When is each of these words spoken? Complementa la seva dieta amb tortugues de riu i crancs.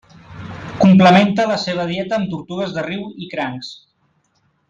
Complementa 0.83 1.45
la 1.51 1.57
seva 1.65 1.85
dieta 1.91 2.17
amb 2.19 2.33
tortugues 2.33 2.73
de 2.79 2.87
riu 2.89 3.05
i 3.27 3.31
crancs. 3.35 3.71